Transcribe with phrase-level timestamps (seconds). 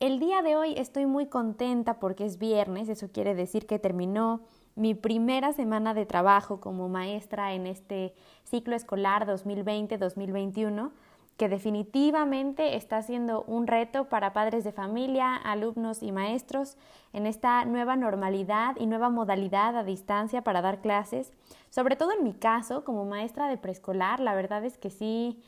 [0.00, 4.40] El día de hoy estoy muy contenta porque es viernes, eso quiere decir que terminó
[4.74, 10.90] mi primera semana de trabajo como maestra en este ciclo escolar 2020-2021,
[11.36, 16.78] que definitivamente está siendo un reto para padres de familia, alumnos y maestros
[17.12, 21.34] en esta nueva normalidad y nueva modalidad a distancia para dar clases.
[21.68, 25.42] Sobre todo en mi caso, como maestra de preescolar, la verdad es que sí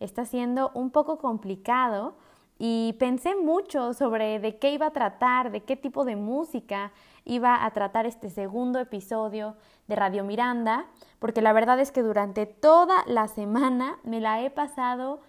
[0.00, 2.14] está siendo un poco complicado
[2.58, 6.92] y pensé mucho sobre de qué iba a tratar, de qué tipo de música
[7.24, 9.56] iba a tratar este segundo episodio
[9.86, 10.86] de Radio Miranda,
[11.20, 15.20] porque la verdad es que durante toda la semana me la he pasado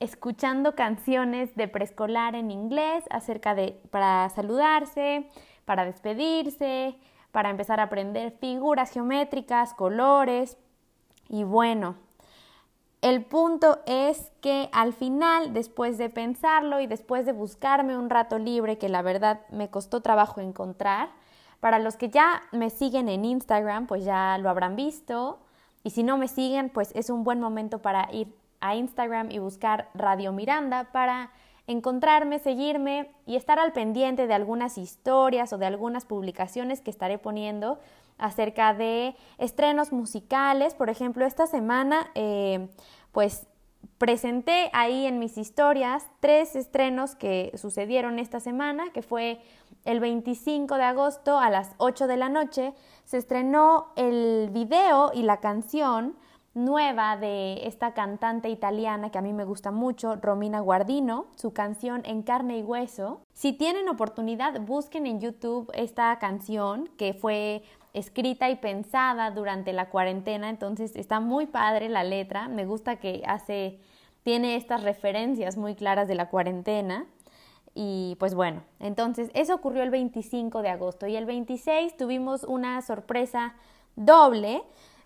[0.00, 5.28] escuchando canciones de preescolar en inglés acerca de para saludarse,
[5.64, 6.96] para despedirse,
[7.30, 10.58] para empezar a aprender figuras geométricas, colores
[11.28, 11.94] y bueno,
[13.02, 18.38] el punto es que al final, después de pensarlo y después de buscarme un rato
[18.38, 21.10] libre, que la verdad me costó trabajo encontrar,
[21.58, 25.40] para los que ya me siguen en Instagram, pues ya lo habrán visto.
[25.82, 29.40] Y si no me siguen, pues es un buen momento para ir a Instagram y
[29.40, 31.30] buscar Radio Miranda para
[31.66, 37.18] encontrarme, seguirme y estar al pendiente de algunas historias o de algunas publicaciones que estaré
[37.18, 37.80] poniendo
[38.18, 40.74] acerca de estrenos musicales.
[40.74, 42.68] Por ejemplo, esta semana, eh,
[43.12, 43.46] pues
[43.98, 49.40] presenté ahí en mis historias tres estrenos que sucedieron esta semana, que fue
[49.84, 52.74] el 25 de agosto a las 8 de la noche,
[53.04, 56.16] se estrenó el video y la canción
[56.54, 62.02] nueva de esta cantante italiana que a mí me gusta mucho, Romina Guardino, su canción
[62.04, 63.22] En carne y hueso.
[63.32, 67.62] Si tienen oportunidad, busquen en YouTube esta canción que fue
[67.94, 73.22] escrita y pensada durante la cuarentena, entonces está muy padre la letra, me gusta que
[73.26, 73.78] hace,
[74.22, 77.06] tiene estas referencias muy claras de la cuarentena.
[77.74, 82.82] Y pues bueno, entonces eso ocurrió el 25 de agosto y el 26 tuvimos una
[82.82, 83.54] sorpresa
[83.96, 84.62] doble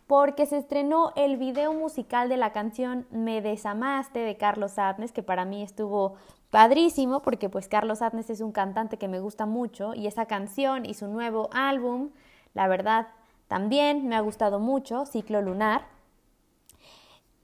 [0.09, 5.23] porque se estrenó el video musical de la canción Me desamaste de Carlos Adnes, que
[5.23, 6.15] para mí estuvo
[6.51, 10.87] padrísimo porque pues Carlos Adnes es un cantante que me gusta mucho y esa canción
[10.87, 12.11] y su nuevo álbum
[12.57, 13.09] la verdad,
[13.49, 15.83] también me ha gustado mucho Ciclo Lunar.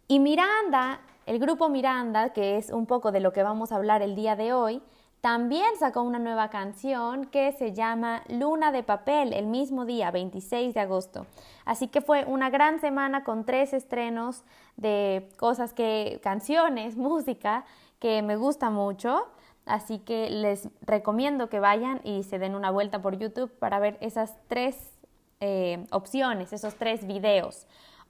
[0.09, 4.01] Y Miranda, el grupo Miranda, que es un poco de lo que vamos a hablar
[4.01, 4.83] el día de hoy,
[5.21, 10.73] también sacó una nueva canción que se llama Luna de Papel el mismo día, 26
[10.73, 11.27] de agosto.
[11.67, 14.45] Así que fue una gran semana con tres estrenos
[14.79, 17.67] de cosas que, canciones, música
[17.99, 19.27] que me gusta mucho.
[19.67, 23.99] Así que les recomiendo que vayan y se den una vuelta por YouTube para ver
[24.01, 25.02] esas tres
[25.45, 27.67] eh, opciones, esos tres videos.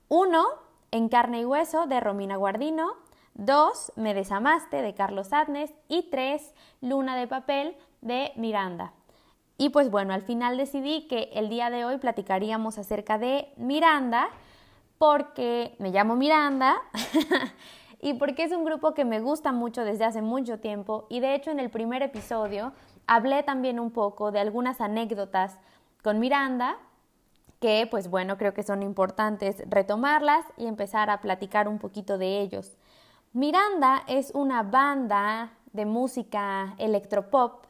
[0.07, 0.45] Uno,
[0.91, 2.93] En carne y hueso, de Romina Guardino.
[3.33, 5.73] Dos, Me desamaste, de Carlos Adnes.
[5.87, 8.93] Y tres, Luna de papel, de Miranda.
[9.57, 14.29] Y pues bueno, al final decidí que el día de hoy platicaríamos acerca de Miranda,
[14.99, 16.75] porque me llamo Miranda
[17.99, 21.07] y porque es un grupo que me gusta mucho desde hace mucho tiempo.
[21.09, 22.73] Y de hecho en el primer episodio
[23.07, 25.57] hablé también un poco de algunas anécdotas
[26.03, 26.77] con Miranda
[27.63, 32.41] que pues bueno, creo que son importantes retomarlas y empezar a platicar un poquito de
[32.41, 32.73] ellos.
[33.31, 37.63] Miranda es una banda de música electropop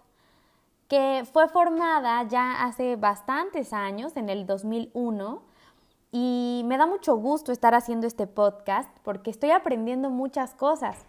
[0.87, 5.43] que fue formada ya hace bastantes años, en el 2001,
[6.11, 11.05] y me da mucho gusto estar haciendo este podcast porque estoy aprendiendo muchas cosas.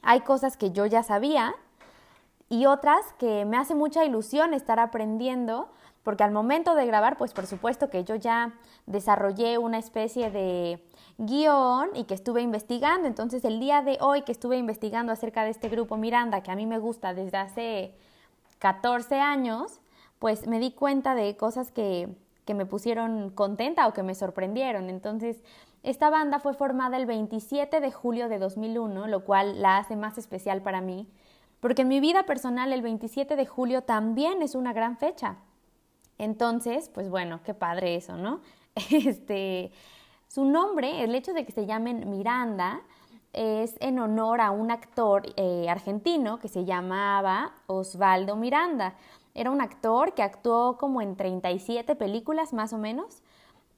[0.00, 1.54] Hay cosas que yo ya sabía
[2.48, 5.68] y otras que me hace mucha ilusión estar aprendiendo
[6.02, 8.54] porque al momento de grabar, pues por supuesto que yo ya
[8.86, 10.82] desarrollé una especie de
[11.18, 13.06] guion y que estuve investigando.
[13.06, 16.56] Entonces el día de hoy que estuve investigando acerca de este grupo Miranda, que a
[16.56, 17.94] mí me gusta desde hace
[18.58, 19.80] 14 años,
[20.18, 22.08] pues me di cuenta de cosas que,
[22.44, 24.88] que me pusieron contenta o que me sorprendieron.
[24.88, 25.42] Entonces,
[25.82, 30.18] esta banda fue formada el 27 de julio de 2001, lo cual la hace más
[30.18, 31.06] especial para mí,
[31.60, 35.36] porque en mi vida personal el 27 de julio también es una gran fecha.
[36.18, 38.40] Entonces, pues bueno, qué padre eso, ¿no?
[38.90, 39.72] Este,
[40.28, 42.82] su nombre, el hecho de que se llamen Miranda,
[43.32, 48.94] es en honor a un actor eh, argentino que se llamaba Osvaldo Miranda.
[49.34, 53.22] Era un actor que actuó como en 37 películas más o menos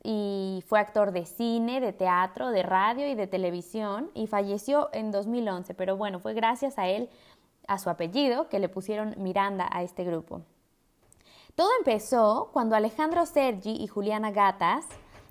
[0.02, 5.10] y fue actor de cine, de teatro, de radio y de televisión y falleció en
[5.10, 7.10] 2011, pero bueno, fue gracias a él,
[7.68, 10.42] a su apellido, que le pusieron Miranda a este grupo.
[11.54, 14.86] Todo empezó cuando Alejandro Sergi y Juliana Gatas,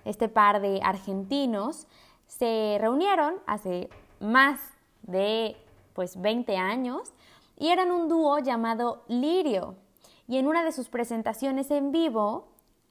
[0.05, 1.87] este par de argentinos,
[2.27, 3.89] se reunieron hace
[4.19, 4.59] más
[5.03, 5.55] de
[5.93, 7.13] pues 20 años
[7.57, 9.75] y eran un dúo llamado Lirio.
[10.27, 12.47] Y en una de sus presentaciones en vivo,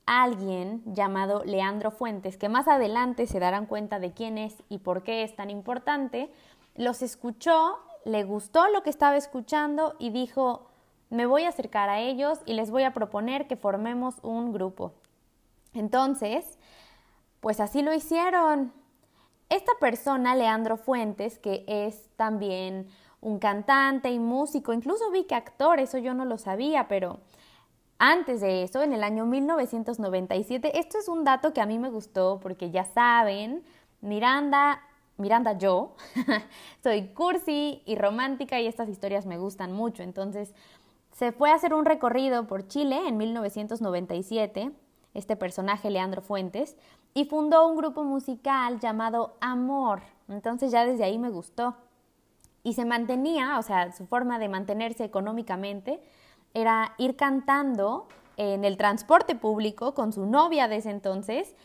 [0.07, 5.03] alguien llamado Leandro Fuentes, que más adelante se darán cuenta de quién es y por
[5.03, 6.33] qué es tan importante,
[6.75, 10.68] los escuchó, le gustó lo que estaba escuchando y dijo,
[11.11, 14.93] me voy a acercar a ellos y les voy a proponer que formemos un grupo.
[15.75, 16.59] Entonces,
[17.41, 18.73] pues así lo hicieron.
[19.49, 22.89] Esta persona, Leandro Fuentes, que es también
[23.21, 27.21] un cantante y músico, incluso vi que actor, eso yo no lo sabía, pero
[27.99, 31.91] antes de eso, en el año 1997, esto es un dato que a mí me
[31.91, 33.65] gustó porque ya saben,
[34.01, 34.83] Miranda,
[35.17, 35.97] Miranda yo,
[36.83, 40.55] soy cursi y romántica y estas historias me gustan mucho, entonces
[41.19, 44.71] se fue a hacer un recorrido por Chile en 1997,
[45.15, 46.77] este personaje Leandro Fuentes,
[47.13, 51.75] y fundó un grupo musical llamado Amor, entonces ya desde ahí me gustó.
[52.63, 56.01] Y se mantenía, o sea, su forma de mantenerse económicamente
[56.55, 58.07] era ir cantando
[58.37, 61.57] en el transporte público con su novia de ese entonces,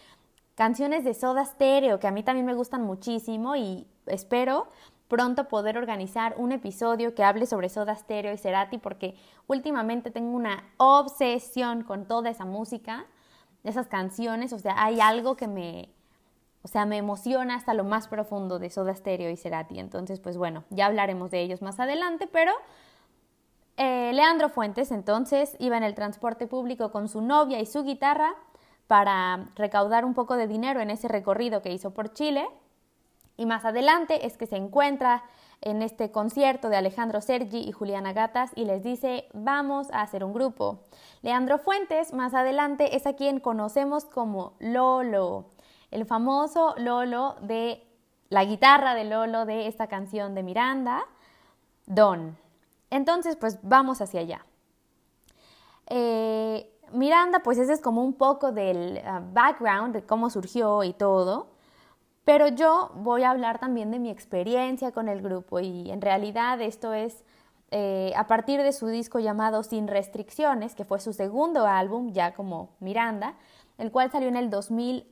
[0.55, 4.67] canciones de Soda Stereo, que a mí también me gustan muchísimo y espero
[5.13, 9.15] pronto poder organizar un episodio que hable sobre Soda Stereo y Cerati porque
[9.45, 13.05] últimamente tengo una obsesión con toda esa música,
[13.63, 15.93] esas canciones, o sea, hay algo que me,
[16.63, 19.77] o sea, me emociona hasta lo más profundo de Soda Stereo y Cerati.
[19.77, 22.51] Entonces, pues bueno, ya hablaremos de ellos más adelante, pero
[23.77, 28.33] eh, Leandro Fuentes entonces iba en el transporte público con su novia y su guitarra
[28.87, 32.49] para recaudar un poco de dinero en ese recorrido que hizo por Chile.
[33.37, 35.23] Y más adelante es que se encuentra
[35.61, 40.23] en este concierto de Alejandro Sergi y Juliana Gatas y les dice, vamos a hacer
[40.23, 40.81] un grupo.
[41.21, 45.53] Leandro Fuentes, más adelante, es a quien conocemos como Lolo
[45.93, 47.87] el famoso Lolo de
[48.29, 51.05] la guitarra de Lolo de esta canción de Miranda,
[51.85, 52.35] Don.
[52.89, 54.45] Entonces, pues vamos hacia allá.
[55.87, 60.93] Eh, Miranda, pues ese es como un poco del ah, background de cómo surgió y
[60.93, 61.47] todo,
[62.25, 66.61] pero yo voy a hablar también de mi experiencia con el grupo y en realidad
[66.61, 67.23] esto es
[67.71, 72.33] eh, a partir de su disco llamado Sin Restricciones, que fue su segundo álbum, ya
[72.33, 73.35] como Miranda,
[73.77, 75.07] el cual salió en el 2000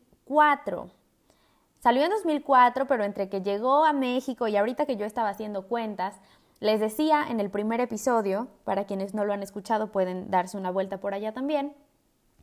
[1.79, 5.67] Salió en 2004, pero entre que llegó a México y ahorita que yo estaba haciendo
[5.67, 6.21] cuentas,
[6.59, 10.71] les decía en el primer episodio, para quienes no lo han escuchado pueden darse una
[10.71, 11.73] vuelta por allá también,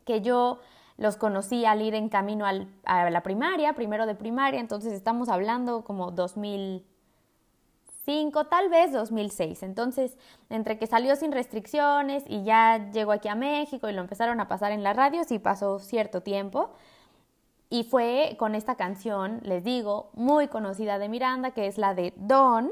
[0.05, 0.59] que yo
[0.99, 5.85] los conocí al ir en camino a la primaria, primero de primaria, entonces estamos hablando
[5.85, 9.63] como 2005, tal vez 2006.
[9.63, 10.17] Entonces,
[10.49, 14.49] entre que salió sin restricciones y ya llegó aquí a México y lo empezaron a
[14.49, 16.71] pasar en la radio, sí pasó cierto tiempo.
[17.69, 22.13] Y fue con esta canción, les digo, muy conocida de Miranda, que es la de
[22.17, 22.71] Don.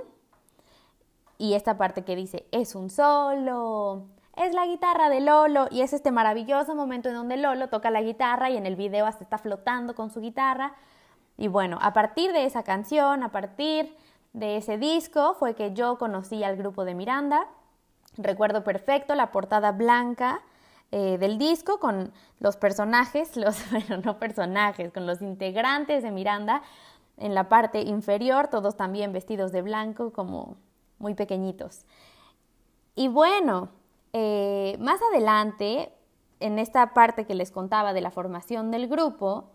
[1.38, 4.04] Y esta parte que dice, es un solo,
[4.38, 5.68] es la guitarra de Lolo.
[5.72, 9.06] Y es este maravilloso momento en donde Lolo toca la guitarra y en el video
[9.06, 10.76] hasta está flotando con su guitarra.
[11.38, 13.96] Y bueno, a partir de esa canción, a partir
[14.34, 17.48] de ese disco, fue que yo conocí al grupo de Miranda.
[18.18, 20.42] Recuerdo perfecto la portada blanca
[20.92, 26.62] eh, del disco con los personajes, los, bueno, no personajes, con los integrantes de Miranda
[27.18, 30.56] en la parte inferior, todos también vestidos de blanco, como
[31.00, 31.86] muy pequeñitos.
[32.96, 33.70] Y bueno,
[34.20, 35.92] eh, más adelante,
[36.40, 39.52] en esta parte que les contaba de la formación del grupo,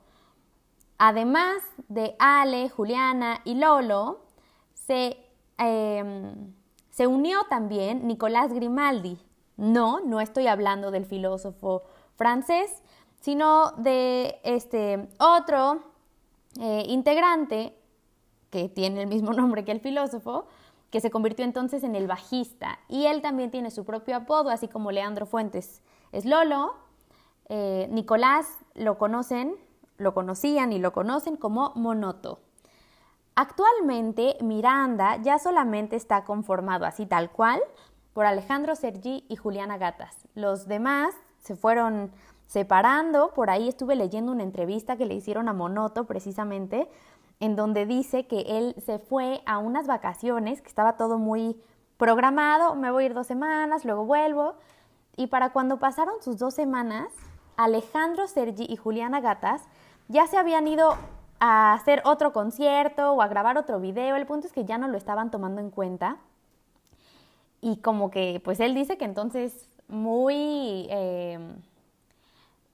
[0.99, 1.57] además
[1.89, 4.21] de Ale, Juliana y Lolo,
[4.75, 5.17] se,
[5.59, 6.55] em,
[6.91, 9.19] se unió también Nicolás Grimaldi,
[9.57, 11.83] no, no estoy hablando del filósofo
[12.15, 12.85] francés,
[13.21, 15.83] sino de este otro
[16.61, 17.77] eh, integrante
[18.51, 20.47] que tiene el mismo nombre que el filósofo,
[20.93, 22.79] que se convirtió entonces en el bajista.
[22.87, 25.81] Y él también tiene su propio apodo, así como Leandro Fuentes
[26.13, 26.75] es Lolo.
[27.49, 29.57] Eh, Nicolás lo conocen,
[29.97, 32.41] lo conocían y lo conocen como Monoto.
[33.35, 37.63] Actualmente Miranda ya solamente está conformado así tal cual
[38.13, 40.15] por Alejandro Sergi y Juliana Gatas.
[40.35, 42.13] Los demás se fueron
[42.47, 46.87] separando, por ahí estuve leyendo una entrevista que le hicieron a Monoto precisamente,
[47.43, 51.61] en donde dice que él se fue a unas vacaciones, que estaba todo muy
[51.97, 54.55] programado, me voy a ir dos semanas, luego vuelvo,
[55.17, 57.09] y para cuando pasaron sus dos semanas,
[57.57, 59.65] Alejandro Sergi y Juliana Gatas
[60.07, 60.95] ya se habían ido
[61.41, 64.87] a hacer otro concierto o a grabar otro video, el punto es que ya no
[64.87, 66.19] lo estaban tomando en cuenta.
[67.61, 71.41] Y como que, pues él dice que entonces muy eh,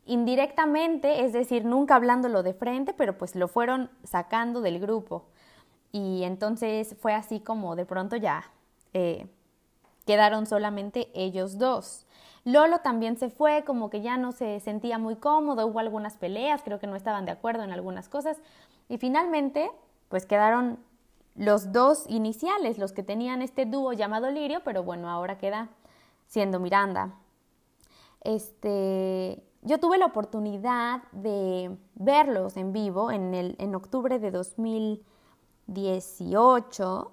[0.08, 5.26] indirectamente, es decir, nunca hablándolo de frente, pero pues lo fueron sacando del grupo.
[5.92, 8.50] Y entonces fue así como de pronto ya,
[8.94, 9.26] eh,
[10.06, 12.06] quedaron solamente ellos dos.
[12.44, 16.62] Lolo también se fue, como que ya no se sentía muy cómodo, hubo algunas peleas,
[16.62, 18.38] creo que no estaban de acuerdo en algunas cosas
[18.88, 19.70] y finalmente
[20.08, 20.78] pues quedaron
[21.34, 25.68] los dos iniciales, los que tenían este dúo llamado Lirio, pero bueno, ahora queda
[26.26, 27.12] siendo Miranda.
[28.22, 37.12] Este, yo tuve la oportunidad de verlos en vivo en, el, en octubre de 2018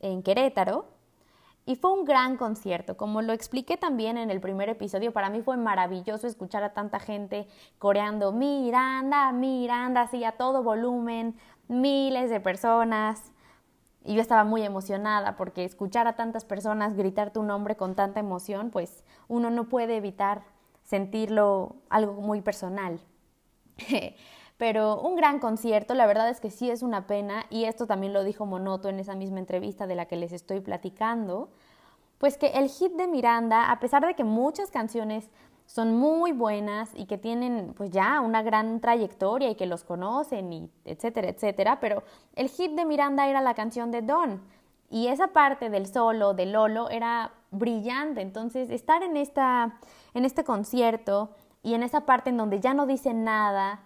[0.00, 0.86] en Querétaro
[1.64, 2.96] y fue un gran concierto.
[2.96, 7.00] Como lo expliqué también en el primer episodio, para mí fue maravilloso escuchar a tanta
[7.00, 13.32] gente coreando Miranda, Miranda, así a todo volumen, miles de personas.
[14.04, 18.20] Y yo estaba muy emocionada porque escuchar a tantas personas gritar tu nombre con tanta
[18.20, 20.44] emoción, pues uno no puede evitar
[20.86, 23.00] sentirlo algo muy personal.
[24.56, 28.14] Pero un gran concierto, la verdad es que sí es una pena, y esto también
[28.14, 31.50] lo dijo Monoto en esa misma entrevista de la que les estoy platicando,
[32.16, 35.28] pues que el hit de Miranda, a pesar de que muchas canciones
[35.66, 40.52] son muy buenas y que tienen pues ya una gran trayectoria y que los conocen
[40.52, 44.40] y etcétera, etcétera, pero el hit de Miranda era la canción de Don
[44.88, 49.78] y esa parte del solo de Lolo era brillante, entonces estar en esta
[50.16, 51.30] en este concierto
[51.62, 53.82] y en esa parte en donde ya no dicen nada,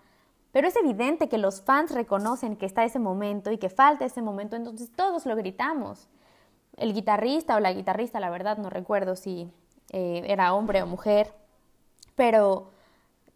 [0.53, 4.23] pero es evidente que los fans reconocen que está ese momento y que falta ese
[4.23, 6.09] momento, entonces todos lo gritamos.
[6.77, 9.51] El guitarrista o la guitarrista, la verdad no recuerdo si
[9.91, 11.35] eh, era hombre o mujer,
[12.15, 12.71] pero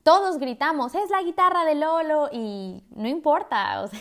[0.05, 3.99] todos gritamos, es la guitarra de Lolo y no importa, o sea,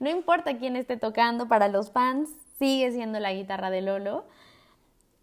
[0.00, 4.24] no importa quién esté tocando, para los fans sigue siendo la guitarra de Lolo.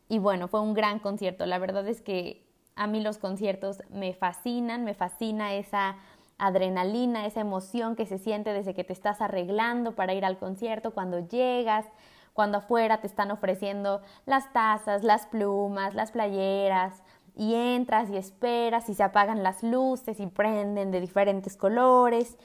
[0.08, 2.45] Y bueno, fue un gran concierto, la verdad es que
[2.76, 5.98] a mí los conciertos me fascinan, me fascina esa
[6.38, 10.92] adrenalina, esa emoción que se siente desde que te estás arreglando para ir al concierto,
[10.92, 11.86] cuando llegas,
[12.34, 17.02] cuando afuera te están ofreciendo las tazas, las plumas, las playeras,
[17.36, 22.38] y entras y esperas y se apagan las luces y prenden de diferentes colores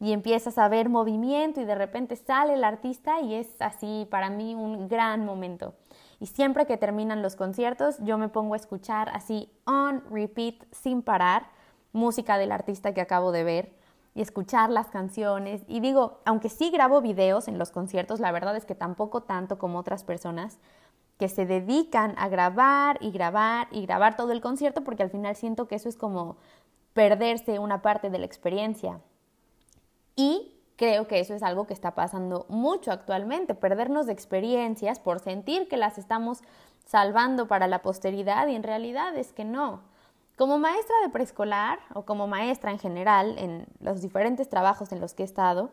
[0.00, 4.30] y empiezas a ver movimiento y de repente sale el artista y es así para
[4.30, 5.74] mí un gran momento.
[6.20, 11.02] Y siempre que terminan los conciertos yo me pongo a escuchar así on repeat sin
[11.02, 11.50] parar
[11.92, 13.72] música del artista que acabo de ver
[14.14, 15.62] y escuchar las canciones.
[15.68, 19.58] Y digo, aunque sí grabo videos en los conciertos, la verdad es que tampoco tanto
[19.58, 20.58] como otras personas
[21.18, 25.36] que se dedican a grabar y grabar y grabar todo el concierto porque al final
[25.36, 26.36] siento que eso es como
[26.94, 29.00] perderse una parte de la experiencia.
[30.16, 35.18] Y creo que eso es algo que está pasando mucho actualmente, perdernos de experiencias por
[35.18, 36.38] sentir que las estamos
[36.86, 39.82] salvando para la posteridad y en realidad es que no.
[40.36, 45.14] Como maestra de preescolar o como maestra en general en los diferentes trabajos en los
[45.14, 45.72] que he estado,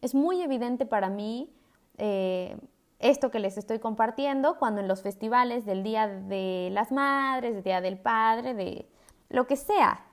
[0.00, 1.52] es muy evidente para mí
[1.98, 2.56] eh,
[2.98, 7.62] esto que les estoy compartiendo cuando en los festivales del Día de las Madres, del
[7.62, 8.88] Día del Padre, de
[9.28, 10.06] lo que sea,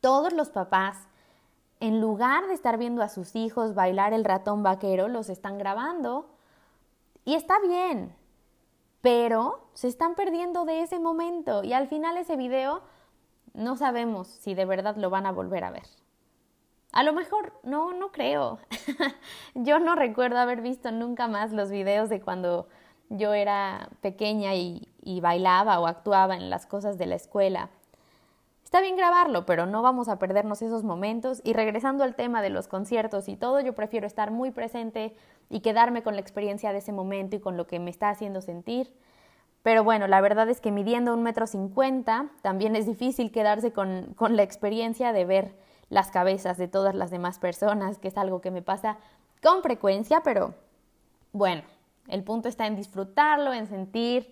[0.00, 1.08] todos los papás,
[1.80, 6.30] en lugar de estar viendo a sus hijos bailar el ratón vaquero, los están grabando.
[7.24, 8.14] Y está bien,
[9.00, 12.82] pero se están perdiendo de ese momento y al final ese video
[13.54, 15.86] no sabemos si de verdad lo van a volver a ver.
[16.92, 18.58] A lo mejor, no, no creo.
[19.54, 22.68] yo no recuerdo haber visto nunca más los videos de cuando
[23.08, 24.88] yo era pequeña y,
[25.20, 27.70] bailaba o actuaba en las cosas de la escuela.
[28.76, 31.40] Está bien grabarlo, pero no vamos a perdernos esos momentos.
[31.44, 35.16] Y regresando al tema de los conciertos y todo, yo prefiero estar muy presente
[35.48, 38.42] y quedarme con la experiencia de ese momento y con lo que me está haciendo
[38.42, 38.92] sentir
[39.62, 44.12] pero bueno, la verdad es que midiendo un metro cincuenta también es difícil quedarse con,
[44.14, 45.56] con la experiencia de ver
[45.88, 48.98] las cabezas de todas las demás personas, que es algo que me pasa
[49.42, 50.54] con frecuencia, pero
[51.32, 51.62] bueno,
[52.08, 54.30] el punto está en disfrutarlo, en sentir,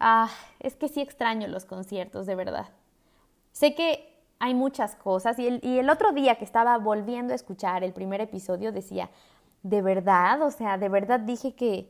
[0.00, 2.66] ah, es que sí extraño los conciertos, de verdad.
[3.54, 7.36] Sé que hay muchas cosas y el, y el otro día que estaba volviendo a
[7.36, 9.10] escuchar el primer episodio decía,
[9.62, 11.88] de verdad, o sea, de verdad dije que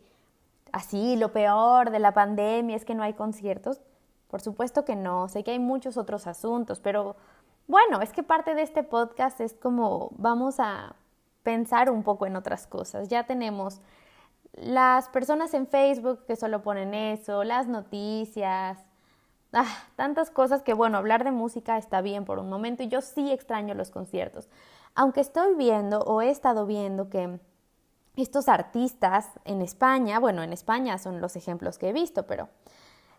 [0.72, 3.80] así, lo peor de la pandemia es que no hay conciertos.
[4.28, 7.16] Por supuesto que no, sé que hay muchos otros asuntos, pero
[7.66, 10.96] bueno, es que parte de este podcast es como vamos a
[11.42, 13.08] pensar un poco en otras cosas.
[13.08, 13.80] Ya tenemos
[14.52, 18.78] las personas en Facebook que solo ponen eso, las noticias,
[19.54, 23.00] ah, tantas cosas que bueno, hablar de música está bien por un momento y yo
[23.00, 24.48] sí extraño los conciertos.
[24.94, 27.40] Aunque estoy viendo o he estado viendo que
[28.16, 32.48] estos artistas en España, bueno, en España son los ejemplos que he visto, pero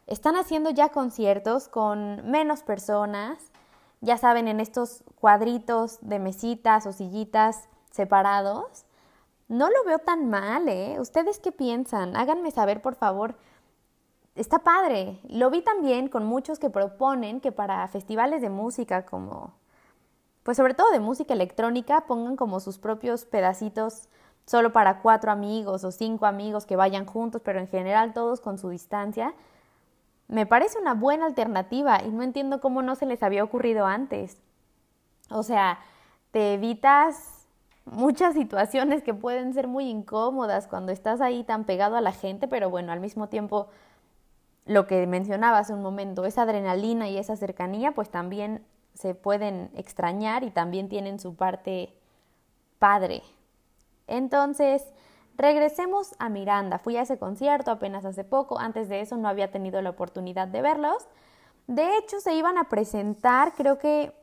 [0.08, 3.40] están haciendo ya conciertos con menos personas,
[4.02, 8.86] ya saben, en estos cuadritos de mesitas o sillitas separados.
[9.48, 11.00] No lo veo tan mal, ¿eh?
[11.00, 12.16] ¿Ustedes qué piensan?
[12.16, 13.36] Háganme saber, por favor,
[14.36, 15.20] está padre.
[15.28, 19.54] Lo vi también con muchos que proponen que para festivales de música como,
[20.44, 24.10] pues sobre todo de música electrónica, pongan como sus propios pedacitos
[24.46, 28.58] solo para cuatro amigos o cinco amigos que vayan juntos, pero en general todos con
[28.58, 29.34] su distancia.
[30.28, 34.38] Me parece una buena alternativa y no entiendo cómo no se les había ocurrido antes.
[35.30, 35.80] O sea,
[36.32, 37.48] te evitas
[37.86, 42.48] muchas situaciones que pueden ser muy incómodas cuando estás ahí tan pegado a la gente,
[42.48, 43.70] pero bueno, al mismo tiempo
[44.66, 49.70] lo que mencionaba hace un momento, esa adrenalina y esa cercanía, pues también se pueden
[49.76, 51.94] extrañar y también tienen su parte
[52.80, 53.22] padre.
[54.08, 54.84] Entonces,
[55.38, 56.80] regresemos a Miranda.
[56.80, 60.48] Fui a ese concierto apenas hace poco, antes de eso no había tenido la oportunidad
[60.48, 61.08] de verlos.
[61.68, 64.14] De hecho, se iban a presentar, creo que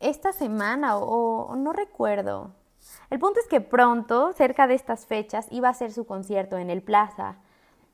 [0.00, 2.52] esta semana o, no recuerdo.
[3.10, 6.70] El punto es que pronto, cerca de estas fechas, iba a ser su concierto en
[6.70, 7.36] el Plaza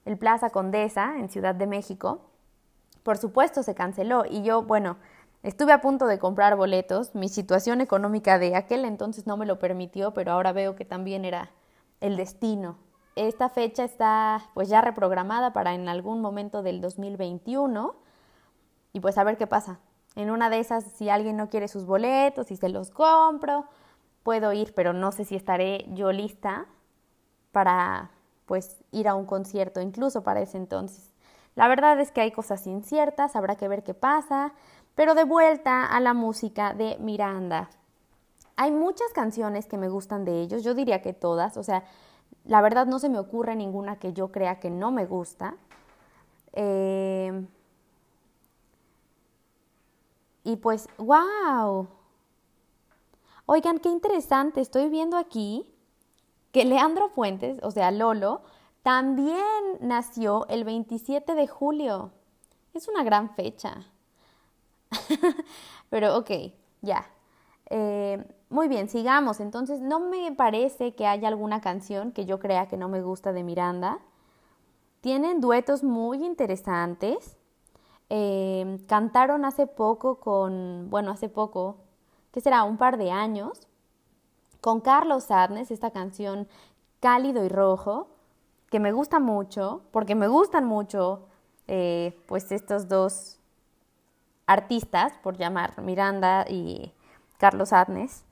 [0.05, 2.21] el Plaza Condesa en Ciudad de México.
[3.03, 4.97] Por supuesto se canceló y yo, bueno,
[5.43, 7.15] estuve a punto de comprar boletos.
[7.15, 11.25] Mi situación económica de aquel entonces no me lo permitió, pero ahora veo que también
[11.25, 11.51] era
[12.01, 12.77] el destino.
[13.17, 17.95] Esta fecha está pues ya reprogramada para en algún momento del 2021
[18.93, 19.81] y pues a ver qué pasa.
[20.15, 23.67] En una de esas, si alguien no quiere sus boletos y se los compro,
[24.23, 26.67] puedo ir, pero no sé si estaré yo lista
[27.51, 28.11] para
[28.53, 31.11] pues ir a un concierto incluso para ese entonces.
[31.55, 34.53] La verdad es que hay cosas inciertas, habrá que ver qué pasa,
[34.95, 37.71] pero de vuelta a la música de Miranda.
[38.57, 41.85] Hay muchas canciones que me gustan de ellos, yo diría que todas, o sea,
[42.45, 45.57] la verdad no se me ocurre ninguna que yo crea que no me gusta.
[46.53, 47.47] Eh,
[50.45, 51.89] y pues, wow.
[53.47, 55.72] Oigan, qué interesante, estoy viendo aquí
[56.53, 58.43] que Leandro Fuentes, o sea, Lolo,
[58.83, 62.11] también nació el 27 de julio.
[62.75, 63.87] Es una gran fecha.
[65.91, 66.31] Pero ok,
[66.83, 67.07] ya.
[67.71, 69.41] Eh, muy bien, sigamos.
[69.41, 73.33] Entonces, no me parece que haya alguna canción que yo crea que no me gusta
[73.33, 73.99] de Miranda.
[75.01, 77.37] Tienen duetos muy interesantes.
[78.11, 81.79] Eh, cantaron hace poco con, bueno, hace poco,
[82.31, 83.69] que será un par de años,
[84.63, 86.49] con Carlos Sadness, esta canción
[87.01, 88.09] Cálido y Rojo,
[88.71, 91.27] que me gusta mucho, porque me gustan mucho
[91.67, 93.39] eh, pues estos dos
[94.47, 96.93] artistas, por llamar Miranda y
[97.39, 98.25] Carlos Sadness.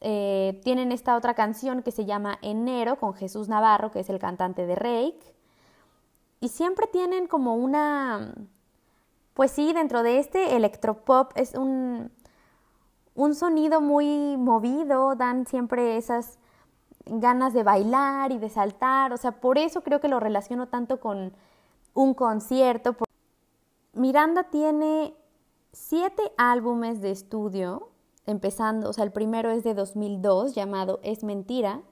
[0.00, 4.18] Eh, tienen esta otra canción que se llama Enero con Jesús Navarro, que es el
[4.18, 5.34] cantante de Rake.
[6.40, 8.34] Y siempre tienen como una,
[9.34, 12.10] pues sí, dentro de este electropop es un,
[13.18, 16.38] un sonido muy movido, dan siempre esas
[17.04, 21.00] ganas de bailar y de saltar, o sea, por eso creo que lo relaciono tanto
[21.00, 21.32] con
[21.94, 22.94] un concierto.
[23.92, 25.16] Miranda tiene
[25.72, 27.88] siete álbumes de estudio,
[28.24, 31.82] empezando, o sea, el primero es de 2002 llamado Es Mentira,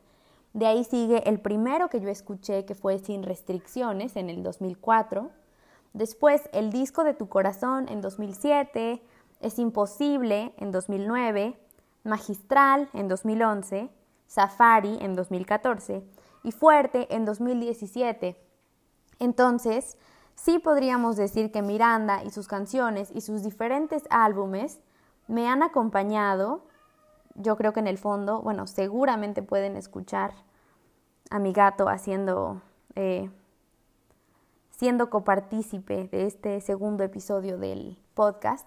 [0.52, 5.32] de ahí sigue el primero que yo escuché que fue Sin Restricciones en el 2004,
[5.92, 9.02] después El Disco de tu Corazón en 2007,
[9.40, 11.58] es Imposible en 2009,
[12.04, 13.90] Magistral en 2011,
[14.26, 16.04] Safari en 2014
[16.42, 18.36] y Fuerte en 2017.
[19.18, 19.96] Entonces,
[20.34, 24.80] sí podríamos decir que Miranda y sus canciones y sus diferentes álbumes
[25.26, 26.62] me han acompañado.
[27.34, 30.32] Yo creo que en el fondo, bueno, seguramente pueden escuchar
[31.30, 32.62] a mi gato haciendo,
[32.94, 33.30] eh,
[34.70, 38.66] siendo copartícipe de este segundo episodio del podcast.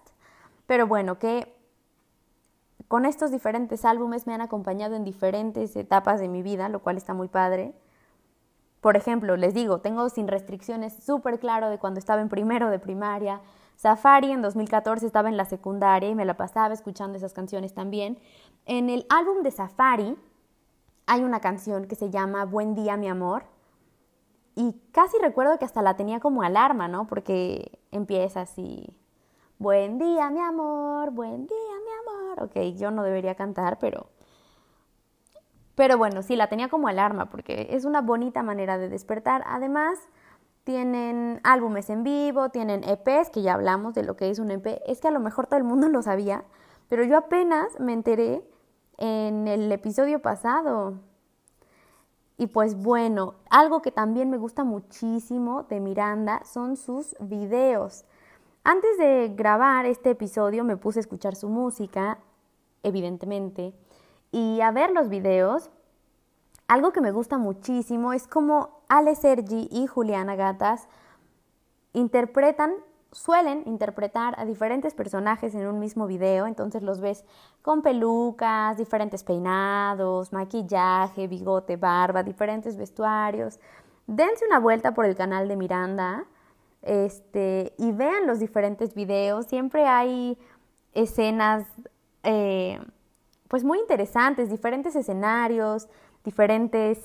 [0.69, 1.51] Pero bueno, que
[2.87, 6.95] con estos diferentes álbumes me han acompañado en diferentes etapas de mi vida, lo cual
[6.95, 7.73] está muy padre.
[8.79, 12.77] Por ejemplo, les digo, tengo sin restricciones súper claro de cuando estaba en primero de
[12.77, 13.41] primaria.
[13.77, 18.19] Safari en 2014 estaba en la secundaria y me la pasaba escuchando esas canciones también.
[18.67, 20.15] En el álbum de Safari
[21.07, 23.45] hay una canción que se llama Buen día, mi amor.
[24.53, 27.07] Y casi recuerdo que hasta la tenía como alarma, ¿no?
[27.07, 28.98] Porque empieza así.
[29.61, 32.43] Buen día, mi amor, buen día, mi amor.
[32.43, 34.07] Ok, yo no debería cantar, pero...
[35.75, 39.43] Pero bueno, sí, la tenía como alarma porque es una bonita manera de despertar.
[39.45, 39.99] Además,
[40.63, 44.81] tienen álbumes en vivo, tienen EPs, que ya hablamos de lo que es un EP.
[44.85, 46.45] Es que a lo mejor todo el mundo lo sabía,
[46.87, 48.41] pero yo apenas me enteré
[48.97, 50.93] en el episodio pasado.
[52.37, 58.05] Y pues bueno, algo que también me gusta muchísimo de Miranda son sus videos.
[58.63, 62.19] Antes de grabar este episodio me puse a escuchar su música,
[62.83, 63.73] evidentemente,
[64.31, 65.71] y a ver los videos.
[66.67, 70.87] Algo que me gusta muchísimo es como Ale Sergi y Juliana Gatas
[71.93, 72.73] interpretan,
[73.11, 77.25] suelen interpretar a diferentes personajes en un mismo video, entonces los ves
[77.63, 83.59] con pelucas, diferentes peinados, maquillaje, bigote, barba, diferentes vestuarios.
[84.05, 86.25] Dense una vuelta por el canal de Miranda
[86.81, 89.45] este, y vean los diferentes videos.
[89.47, 90.37] Siempre hay
[90.93, 91.65] escenas
[92.23, 92.79] eh,
[93.47, 95.87] pues muy interesantes, diferentes escenarios,
[96.23, 96.99] diferentes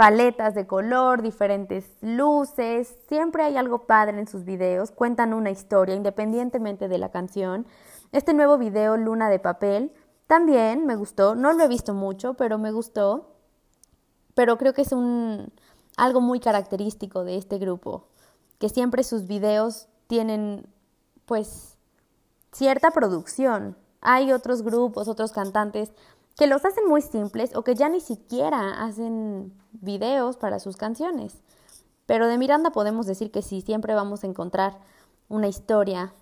[0.00, 5.94] paletas de color, diferentes luces, siempre hay algo padre en sus videos, cuentan una historia
[5.94, 7.66] independientemente de la canción.
[8.10, 9.92] Este nuevo video, Luna de Papel,
[10.26, 13.34] también me gustó, no lo he visto mucho, pero me gustó,
[14.34, 14.94] pero creo que es
[15.98, 18.06] algo muy característico de este grupo,
[18.60, 20.66] que siempre sus videos tienen
[21.24, 21.78] pues
[22.52, 23.76] cierta producción.
[24.02, 25.90] Hay otros grupos, otros cantantes
[26.36, 31.42] que los hacen muy simples o que ya ni siquiera hacen videos para sus canciones.
[32.06, 34.78] Pero de Miranda podemos decir que sí, siempre vamos a encontrar
[35.28, 36.12] una historia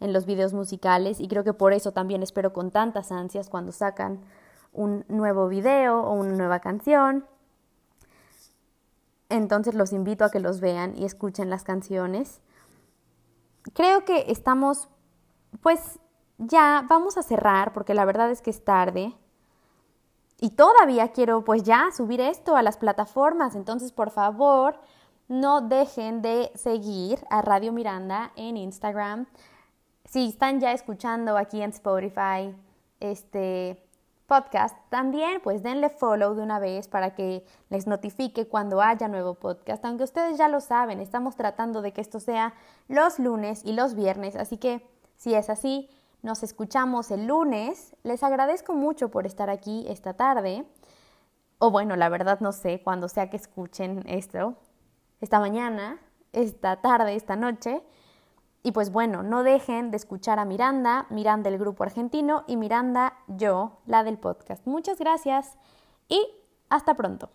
[0.00, 3.70] en los videos musicales y creo que por eso también espero con tantas ansias cuando
[3.70, 4.20] sacan
[4.72, 7.24] un nuevo video o una nueva canción.
[9.28, 12.40] Entonces los invito a que los vean y escuchen las canciones.
[13.72, 14.88] Creo que estamos,
[15.62, 15.98] pues
[16.38, 19.14] ya vamos a cerrar porque la verdad es que es tarde
[20.40, 23.54] y todavía quiero pues ya subir esto a las plataformas.
[23.54, 24.78] Entonces, por favor,
[25.28, 29.26] no dejen de seguir a Radio Miranda en Instagram.
[30.04, 32.54] Si están ya escuchando aquí en Spotify
[33.00, 33.82] este
[34.26, 39.34] podcast, también pues denle follow de una vez para que les notifique cuando haya nuevo
[39.34, 39.84] podcast.
[39.84, 42.54] Aunque ustedes ya lo saben, estamos tratando de que esto sea
[42.88, 45.90] los lunes y los viernes, así que si es así,
[46.22, 47.94] nos escuchamos el lunes.
[48.02, 50.64] Les agradezco mucho por estar aquí esta tarde.
[51.58, 54.56] O bueno, la verdad no sé cuándo sea que escuchen esto.
[55.20, 56.00] Esta mañana,
[56.32, 57.82] esta tarde, esta noche.
[58.66, 63.18] Y pues bueno, no dejen de escuchar a Miranda, Miranda del grupo argentino y Miranda
[63.28, 64.66] yo, la del podcast.
[64.66, 65.58] Muchas gracias
[66.08, 66.26] y
[66.70, 67.28] hasta pronto.